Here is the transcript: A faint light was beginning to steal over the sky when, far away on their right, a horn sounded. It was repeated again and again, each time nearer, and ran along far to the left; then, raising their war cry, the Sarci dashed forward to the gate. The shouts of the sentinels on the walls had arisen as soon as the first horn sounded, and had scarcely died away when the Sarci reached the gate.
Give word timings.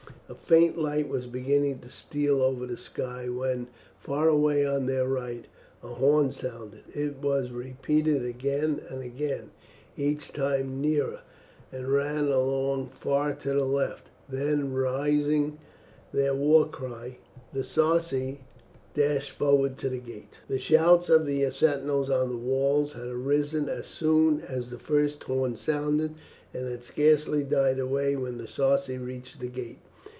A 0.27 0.33
faint 0.33 0.77
light 0.77 1.09
was 1.09 1.27
beginning 1.27 1.79
to 1.79 1.89
steal 1.89 2.41
over 2.41 2.65
the 2.65 2.77
sky 2.77 3.27
when, 3.27 3.67
far 3.99 4.29
away 4.29 4.65
on 4.65 4.85
their 4.85 5.05
right, 5.05 5.43
a 5.83 5.87
horn 5.89 6.31
sounded. 6.31 6.83
It 6.93 7.17
was 7.17 7.51
repeated 7.51 8.23
again 8.23 8.79
and 8.87 9.03
again, 9.03 9.51
each 9.97 10.31
time 10.31 10.79
nearer, 10.79 11.19
and 11.69 11.91
ran 11.91 12.29
along 12.29 12.91
far 12.93 13.33
to 13.35 13.53
the 13.53 13.65
left; 13.65 14.07
then, 14.29 14.71
raising 14.71 15.57
their 16.13 16.33
war 16.33 16.65
cry, 16.65 17.17
the 17.51 17.65
Sarci 17.65 18.39
dashed 18.93 19.31
forward 19.31 19.77
to 19.79 19.89
the 19.89 19.99
gate. 19.99 20.37
The 20.47 20.59
shouts 20.59 21.09
of 21.09 21.25
the 21.25 21.49
sentinels 21.51 22.09
on 22.09 22.29
the 22.29 22.37
walls 22.37 22.93
had 22.93 23.07
arisen 23.09 23.67
as 23.67 23.87
soon 23.87 24.39
as 24.47 24.69
the 24.69 24.79
first 24.79 25.23
horn 25.25 25.57
sounded, 25.57 26.15
and 26.53 26.69
had 26.69 26.85
scarcely 26.85 27.43
died 27.43 27.79
away 27.79 28.15
when 28.15 28.37
the 28.37 28.47
Sarci 28.47 28.97
reached 28.97 29.41
the 29.41 29.49
gate. 29.49 29.79